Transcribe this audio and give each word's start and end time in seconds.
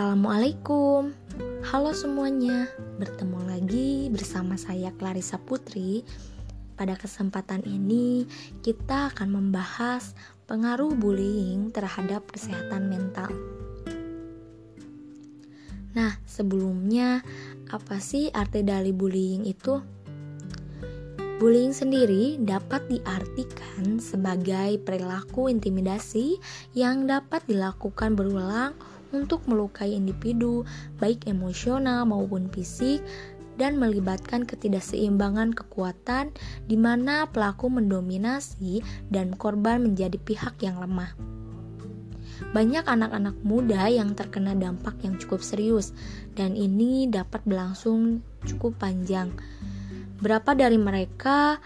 Assalamualaikum. 0.00 1.12
Halo 1.60 1.92
semuanya. 1.92 2.72
Bertemu 2.96 3.36
lagi 3.44 4.08
bersama 4.08 4.56
saya 4.56 4.88
Clarissa 4.96 5.36
Putri. 5.36 6.08
Pada 6.72 6.96
kesempatan 6.96 7.60
ini 7.68 8.24
kita 8.64 9.12
akan 9.12 9.28
membahas 9.28 10.16
pengaruh 10.48 10.96
bullying 10.96 11.68
terhadap 11.68 12.24
kesehatan 12.32 12.88
mental. 12.88 13.28
Nah 15.92 16.16
sebelumnya 16.24 17.20
apa 17.68 18.00
sih 18.00 18.32
arti 18.32 18.64
dari 18.64 18.96
bullying 18.96 19.44
itu? 19.44 19.84
Bullying 21.36 21.76
sendiri 21.76 22.40
dapat 22.40 22.88
diartikan 22.88 24.00
sebagai 24.00 24.80
perilaku 24.80 25.52
intimidasi 25.52 26.40
yang 26.72 27.04
dapat 27.04 27.44
dilakukan 27.44 28.16
berulang 28.16 28.72
untuk 29.10 29.44
melukai 29.46 29.94
individu, 29.94 30.64
baik 30.98 31.26
emosional 31.26 32.06
maupun 32.08 32.50
fisik, 32.50 33.02
dan 33.60 33.76
melibatkan 33.76 34.48
ketidakseimbangan 34.48 35.52
kekuatan 35.52 36.32
di 36.64 36.80
mana 36.80 37.28
pelaku 37.28 37.68
mendominasi 37.68 38.80
dan 39.12 39.36
korban 39.36 39.84
menjadi 39.84 40.16
pihak 40.16 40.64
yang 40.64 40.80
lemah. 40.80 41.12
Banyak 42.56 42.88
anak-anak 42.88 43.36
muda 43.44 43.84
yang 43.92 44.16
terkena 44.16 44.56
dampak 44.56 44.96
yang 45.04 45.20
cukup 45.20 45.44
serius, 45.44 45.92
dan 46.32 46.56
ini 46.56 47.04
dapat 47.04 47.44
berlangsung 47.44 48.24
cukup 48.48 48.80
panjang 48.80 49.28
Berapa 50.20 50.52
dari 50.52 50.76
mereka 50.76 51.56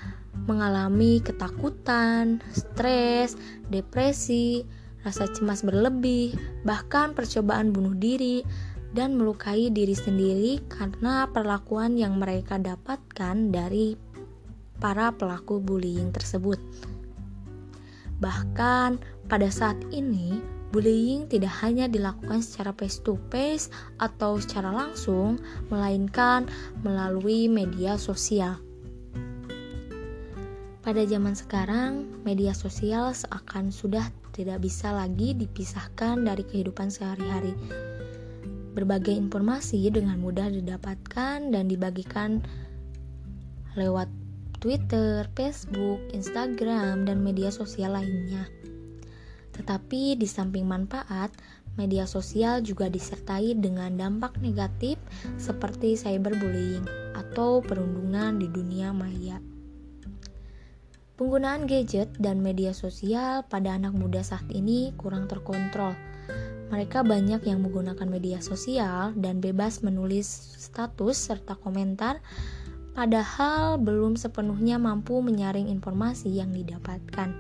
mengalami 0.47 1.19
ketakutan, 1.19 2.39
stres, 2.55 3.35
depresi, 3.67 4.63
rasa 5.05 5.29
cemas 5.31 5.61
berlebih, 5.61 6.33
bahkan 6.65 7.13
percobaan 7.13 7.71
bunuh 7.71 7.95
diri, 7.95 8.41
dan 8.95 9.19
melukai 9.19 9.69
diri 9.75 9.93
sendiri 9.93 10.63
karena 10.71 11.27
perlakuan 11.29 11.99
yang 11.99 12.17
mereka 12.17 12.57
dapatkan 12.57 13.51
dari 13.51 13.99
para 14.79 15.11
pelaku 15.11 15.59
bullying 15.59 16.15
tersebut. 16.15 16.63
Bahkan 18.23 19.03
pada 19.27 19.49
saat 19.51 19.77
ini, 19.91 20.39
bullying 20.71 21.27
tidak 21.27 21.51
hanya 21.67 21.91
dilakukan 21.91 22.39
secara 22.39 22.71
face 22.79 23.03
to 23.03 23.19
face 23.35 23.67
atau 23.99 24.39
secara 24.39 24.71
langsung, 24.71 25.43
melainkan 25.69 26.47
melalui 26.87 27.51
media 27.51 27.99
sosial. 27.99 28.63
Pada 30.85 31.03
zaman 31.09 31.35
sekarang, 31.35 32.07
media 32.23 32.53
sosial 32.53 33.11
seakan 33.17 33.73
sudah 33.75 34.07
tidak 34.35 34.67
bisa 34.67 34.91
lagi 34.91 35.33
dipisahkan 35.39 36.27
dari 36.27 36.43
kehidupan 36.43 36.91
sehari-hari. 36.91 37.55
Berbagai 38.75 39.15
informasi 39.15 39.87
dengan 39.95 40.19
mudah 40.19 40.51
didapatkan 40.51 41.55
dan 41.55 41.65
dibagikan 41.71 42.43
lewat 43.79 44.11
Twitter, 44.59 45.31
Facebook, 45.39 46.03
Instagram, 46.11 47.07
dan 47.07 47.23
media 47.23 47.55
sosial 47.55 47.95
lainnya. 47.95 48.51
Tetapi 49.55 50.19
di 50.19 50.27
samping 50.27 50.67
manfaat, 50.67 51.31
media 51.79 52.03
sosial 52.11 52.59
juga 52.67 52.91
disertai 52.91 53.55
dengan 53.55 53.95
dampak 53.95 54.43
negatif 54.43 54.99
seperti 55.39 55.95
cyberbullying 55.95 56.83
atau 57.15 57.63
perundungan 57.63 58.43
di 58.43 58.51
dunia 58.51 58.91
maya. 58.91 59.54
Penggunaan 61.15 61.71
gadget 61.71 62.11
dan 62.19 62.43
media 62.43 62.75
sosial 62.75 63.47
pada 63.47 63.79
anak 63.79 63.95
muda 63.95 64.27
saat 64.27 64.51
ini 64.51 64.91
kurang 64.99 65.31
terkontrol. 65.31 65.95
Mereka 66.75 67.07
banyak 67.07 67.47
yang 67.47 67.63
menggunakan 67.63 68.11
media 68.11 68.43
sosial 68.43 69.15
dan 69.15 69.39
bebas 69.39 69.87
menulis 69.87 70.27
status 70.59 71.15
serta 71.15 71.55
komentar, 71.55 72.19
padahal 72.99 73.79
belum 73.79 74.19
sepenuhnya 74.19 74.83
mampu 74.83 75.23
menyaring 75.23 75.71
informasi 75.71 76.35
yang 76.35 76.51
didapatkan. 76.51 77.31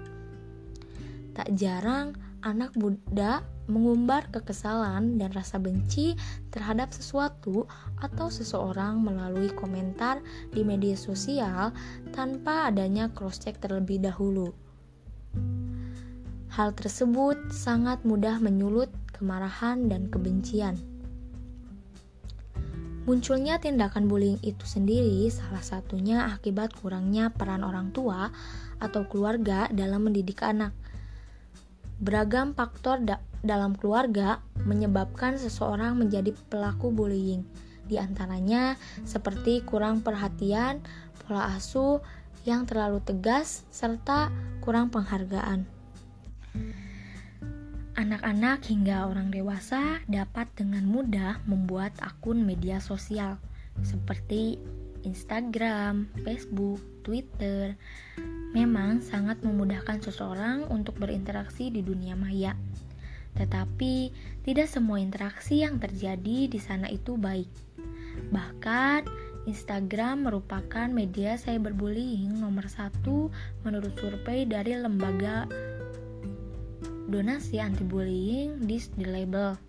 Tak 1.34 1.48
jarang 1.58 2.14
anak 2.46 2.78
muda 2.78 3.42
mengumbar 3.66 4.28
kekesalan 4.28 5.16
dan 5.16 5.30
rasa 5.32 5.56
benci 5.56 6.12
terhadap 6.52 6.92
sesuatu 6.92 7.64
atau 8.00 8.28
seseorang 8.28 9.00
melalui 9.00 9.48
komentar 9.52 10.20
di 10.52 10.60
media 10.60 10.96
sosial 10.96 11.72
tanpa 12.12 12.68
adanya 12.68 13.08
cross-check 13.12 13.56
terlebih 13.60 14.04
dahulu. 14.04 14.52
Hal 16.54 16.70
tersebut 16.76 17.50
sangat 17.50 18.04
mudah 18.06 18.38
menyulut 18.38 18.92
kemarahan 19.16 19.90
dan 19.90 20.06
kebencian. 20.06 20.78
Munculnya 23.04 23.60
tindakan 23.60 24.08
bullying 24.08 24.40
itu 24.40 24.64
sendiri 24.64 25.28
salah 25.28 25.60
satunya 25.60 26.24
akibat 26.32 26.72
kurangnya 26.72 27.28
peran 27.28 27.60
orang 27.60 27.92
tua 27.92 28.32
atau 28.80 29.04
keluarga 29.04 29.68
dalam 29.68 30.08
mendidik 30.08 30.40
anak 30.40 30.72
Beragam 31.94 32.58
faktor 32.58 33.06
da 33.06 33.22
dalam 33.44 33.76
keluarga 33.76 34.40
menyebabkan 34.64 35.36
seseorang 35.36 36.00
menjadi 36.00 36.32
pelaku 36.48 36.88
bullying. 36.88 37.44
Di 37.84 38.00
antaranya 38.00 38.80
seperti 39.04 39.60
kurang 39.62 40.00
perhatian, 40.00 40.80
pola 41.22 41.52
asuh 41.52 42.00
yang 42.48 42.64
terlalu 42.64 43.04
tegas, 43.04 43.68
serta 43.68 44.32
kurang 44.64 44.88
penghargaan. 44.88 45.68
Anak-anak 47.94 48.66
hingga 48.66 49.06
orang 49.06 49.30
dewasa 49.30 50.02
dapat 50.10 50.50
dengan 50.58 50.82
mudah 50.82 51.38
membuat 51.46 51.94
akun 52.02 52.42
media 52.42 52.82
sosial 52.82 53.38
seperti 53.86 54.58
Instagram, 55.04 56.08
Facebook, 56.24 56.80
Twitter, 57.04 57.76
memang 58.56 59.04
sangat 59.04 59.42
memudahkan 59.44 60.00
seseorang 60.00 60.64
untuk 60.72 60.96
berinteraksi 60.96 61.68
di 61.68 61.84
dunia 61.84 62.16
maya. 62.16 62.56
Tetapi, 63.34 63.94
tidak 64.46 64.70
semua 64.70 65.02
interaksi 65.02 65.66
yang 65.66 65.82
terjadi 65.82 66.46
di 66.46 66.60
sana 66.62 66.86
itu 66.90 67.18
baik. 67.18 67.50
Bahkan, 68.30 69.06
Instagram 69.44 70.24
merupakan 70.24 70.88
media 70.88 71.36
cyberbullying 71.36 72.40
nomor 72.40 72.64
satu 72.64 73.28
menurut 73.60 73.92
survei 74.00 74.48
dari 74.48 74.72
lembaga 74.72 75.44
donasi 77.12 77.60
anti-bullying 77.60 78.64
di 78.64 78.80
The 78.80 79.04
Label. 79.04 79.60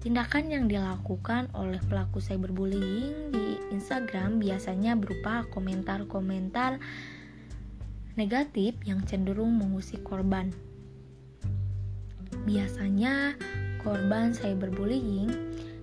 Tindakan 0.00 0.50
yang 0.50 0.64
dilakukan 0.66 1.52
oleh 1.54 1.78
pelaku 1.86 2.18
cyberbullying 2.18 3.30
di 3.30 3.60
Instagram 3.70 4.42
biasanya 4.42 4.98
berupa 4.98 5.46
komentar-komentar 5.52 6.80
negatif 8.16 8.74
yang 8.82 9.04
cenderung 9.06 9.54
mengusik 9.60 10.02
korban. 10.02 10.50
Biasanya 12.42 13.38
korban 13.82 14.34
cyberbullying 14.34 15.30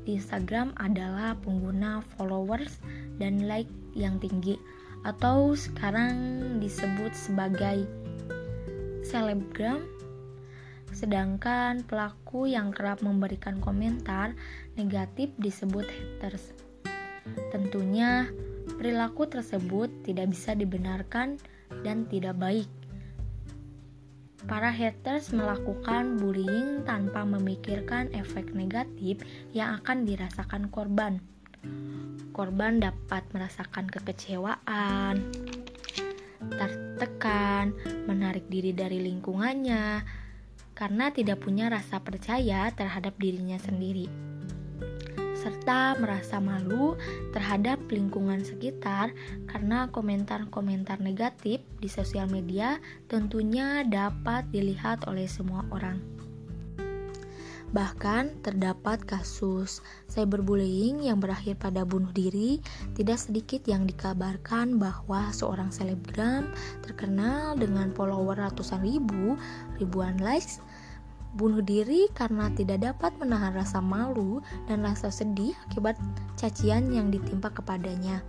di 0.04 0.20
Instagram 0.20 0.76
adalah 0.80 1.36
pengguna 1.40 2.04
followers 2.16 2.80
dan 3.20 3.48
like 3.48 3.70
yang 3.96 4.20
tinggi 4.20 4.60
atau 5.08 5.56
sekarang 5.56 6.16
disebut 6.60 7.16
sebagai 7.16 7.88
selebgram 9.04 9.80
sedangkan 10.90 11.86
pelaku 11.86 12.50
yang 12.50 12.74
kerap 12.74 13.00
memberikan 13.06 13.62
komentar 13.62 14.34
negatif 14.76 15.30
disebut 15.38 15.86
haters. 15.86 16.52
Tentunya, 17.54 18.26
perilaku 18.78 19.30
tersebut 19.30 19.90
tidak 20.02 20.34
bisa 20.34 20.58
dibenarkan 20.58 21.38
dan 21.86 22.10
tidak 22.10 22.36
baik. 22.42 22.68
Para 24.48 24.72
haters 24.72 25.36
melakukan 25.36 26.16
bullying 26.16 26.88
tanpa 26.88 27.28
memikirkan 27.28 28.08
efek 28.16 28.56
negatif 28.56 29.20
yang 29.52 29.82
akan 29.84 30.08
dirasakan 30.08 30.72
korban. 30.72 31.20
Korban 32.32 32.80
dapat 32.80 33.28
merasakan 33.36 33.92
kekecewaan, 33.92 35.28
tertekan, 36.56 37.76
menarik 38.08 38.48
diri 38.48 38.72
dari 38.72 39.04
lingkungannya, 39.04 40.08
karena 40.72 41.12
tidak 41.12 41.44
punya 41.44 41.68
rasa 41.68 42.00
percaya 42.00 42.72
terhadap 42.72 43.20
dirinya 43.20 43.60
sendiri, 43.60 44.08
serta 45.40 45.96
merasa 45.96 46.44
malu 46.44 47.00
terhadap 47.32 47.80
lingkungan 47.88 48.44
sekitar 48.44 49.16
karena 49.48 49.88
komentar-komentar 49.88 51.00
negatif 51.00 51.64
di 51.80 51.88
sosial 51.88 52.28
media 52.28 52.84
tentunya 53.08 53.88
dapat 53.88 54.44
dilihat 54.52 55.08
oleh 55.08 55.32
semua 55.32 55.64
orang. 55.72 56.20
Bahkan 57.70 58.42
terdapat 58.42 59.06
kasus 59.06 59.86
cyberbullying 60.10 61.06
yang 61.06 61.22
berakhir 61.22 61.62
pada 61.62 61.86
bunuh 61.86 62.10
diri, 62.10 62.58
tidak 62.98 63.22
sedikit 63.22 63.62
yang 63.70 63.86
dikabarkan 63.86 64.82
bahwa 64.82 65.30
seorang 65.30 65.70
selebgram 65.70 66.50
terkenal 66.82 67.54
dengan 67.54 67.94
follower 67.94 68.42
ratusan 68.42 68.82
ribu, 68.82 69.38
ribuan 69.78 70.18
likes, 70.18 70.58
bunuh 71.38 71.62
diri 71.62 72.10
karena 72.14 72.50
tidak 72.54 72.82
dapat 72.82 73.14
menahan 73.22 73.54
rasa 73.54 73.78
malu 73.84 74.42
dan 74.66 74.82
rasa 74.82 75.14
sedih 75.14 75.54
akibat 75.70 76.00
cacian 76.40 76.90
yang 76.90 77.14
ditimpa 77.14 77.54
kepadanya. 77.54 78.26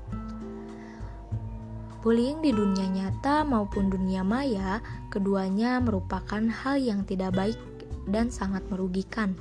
Bullying 2.01 2.41
di 2.41 2.49
dunia 2.49 2.89
nyata 2.89 3.45
maupun 3.45 3.93
dunia 3.93 4.25
maya, 4.25 4.81
keduanya 5.13 5.77
merupakan 5.85 6.41
hal 6.41 6.81
yang 6.81 7.05
tidak 7.05 7.37
baik 7.37 7.61
dan 8.09 8.33
sangat 8.33 8.65
merugikan. 8.73 9.37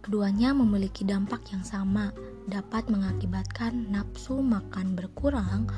Keduanya 0.00 0.56
memiliki 0.56 1.04
dampak 1.04 1.52
yang 1.52 1.60
sama, 1.60 2.16
dapat 2.48 2.88
mengakibatkan 2.88 3.92
nafsu 3.92 4.40
makan 4.40 4.96
berkurang, 4.96 5.68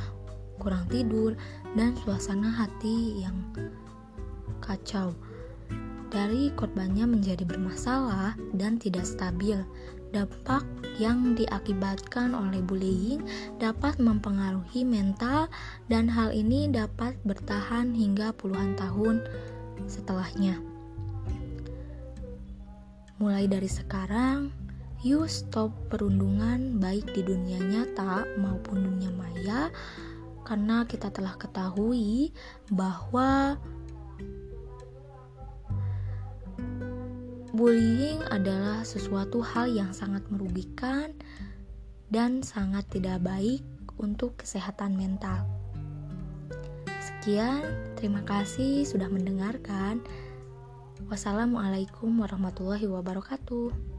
kurang 0.62 0.87
tidur, 0.87 1.35
dan 1.75 1.99
suasana 1.99 2.47
hati 2.47 3.25
yang 3.25 3.35
kacau. 4.62 5.19
Dari 6.08 6.49
korbannya 6.56 7.05
menjadi 7.05 7.44
bermasalah 7.44 8.32
dan 8.56 8.81
tidak 8.81 9.05
stabil. 9.05 9.60
Dampak 10.08 10.64
yang 10.96 11.37
diakibatkan 11.37 12.32
oleh 12.32 12.64
bullying 12.64 13.20
dapat 13.60 14.00
mempengaruhi 14.00 14.81
mental, 14.81 15.52
dan 15.93 16.08
hal 16.08 16.32
ini 16.32 16.72
dapat 16.72 17.12
bertahan 17.28 17.93
hingga 17.93 18.32
puluhan 18.32 18.72
tahun 18.81 19.20
setelahnya. 19.84 20.56
Mulai 23.20 23.44
dari 23.52 23.69
sekarang, 23.69 24.49
yuk 25.04 25.28
stop 25.28 25.76
perundungan 25.93 26.81
baik 26.81 27.04
di 27.12 27.20
dunia 27.20 27.61
nyata 27.61 28.25
maupun 28.40 28.81
dunia 28.81 29.12
maya 29.12 29.69
karena 30.49 30.88
kita 30.88 31.12
telah 31.12 31.37
ketahui 31.37 32.32
bahwa 32.72 33.61
bullying 37.58 38.22
adalah 38.31 38.87
sesuatu 38.87 39.43
hal 39.43 39.66
yang 39.66 39.90
sangat 39.90 40.22
merugikan 40.31 41.10
dan 42.06 42.38
sangat 42.46 42.87
tidak 42.87 43.19
baik 43.19 43.66
untuk 43.99 44.38
kesehatan 44.38 44.94
mental. 44.94 45.43
Sekian, 47.02 47.66
terima 47.99 48.22
kasih 48.22 48.87
sudah 48.87 49.10
mendengarkan. 49.10 49.99
Wassalamualaikum 51.10 52.22
warahmatullahi 52.22 52.87
wabarakatuh. 52.87 53.98